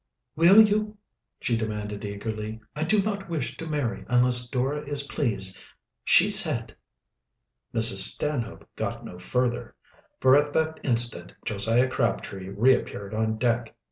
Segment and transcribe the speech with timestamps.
[0.35, 0.97] "Will you?"
[1.39, 2.59] she demanded eagerly.
[2.75, 5.59] "I do not wish to marry unless Dora is pleased.
[6.03, 6.75] She said"
[7.75, 7.97] Mrs.
[7.97, 9.75] Stanhope got no further,
[10.19, 13.75] for at that instant Josiah Crabtree reappeared on deck.